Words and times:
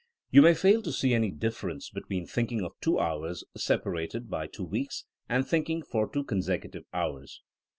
You 0.31 0.41
may 0.41 0.55
fail 0.55 0.81
to 0.81 0.91
see 0.91 1.13
any 1.13 1.29
difference 1.29 1.91
between 1.91 2.25
thinking 2.25 2.61
for 2.61 2.71
two 2.81 2.97
hours 2.97 3.43
separated 3.55 4.31
by 4.31 4.47
two 4.47 4.65
weeks, 4.65 5.05
and 5.29 5.45
thinking 5.47 5.83
for 5.83 6.09
two 6.11 6.23
consecutive 6.23 6.85
hours. 6.91 7.43